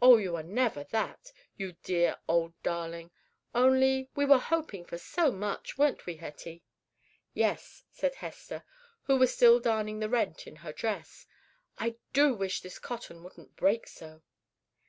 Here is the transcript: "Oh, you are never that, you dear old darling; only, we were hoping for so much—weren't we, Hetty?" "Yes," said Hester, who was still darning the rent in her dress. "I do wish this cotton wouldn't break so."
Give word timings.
"Oh, 0.00 0.16
you 0.18 0.36
are 0.36 0.44
never 0.44 0.84
that, 0.92 1.32
you 1.56 1.72
dear 1.82 2.18
old 2.28 2.52
darling; 2.62 3.10
only, 3.52 4.08
we 4.14 4.24
were 4.24 4.38
hoping 4.38 4.84
for 4.84 4.96
so 4.96 5.32
much—weren't 5.32 6.06
we, 6.06 6.18
Hetty?" 6.18 6.62
"Yes," 7.34 7.82
said 7.90 8.14
Hester, 8.14 8.62
who 9.06 9.16
was 9.16 9.34
still 9.34 9.58
darning 9.58 9.98
the 9.98 10.08
rent 10.08 10.46
in 10.46 10.54
her 10.62 10.72
dress. 10.72 11.26
"I 11.80 11.96
do 12.12 12.32
wish 12.32 12.60
this 12.60 12.78
cotton 12.78 13.24
wouldn't 13.24 13.56
break 13.56 13.88
so." 13.88 14.22